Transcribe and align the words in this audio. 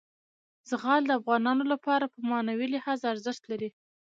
زغال 0.69 1.01
د 1.05 1.11
افغانانو 1.19 1.63
لپاره 1.73 2.05
په 2.13 2.19
معنوي 2.29 2.67
لحاظ 2.75 2.99
ارزښت 3.13 3.43
لري. 3.51 3.69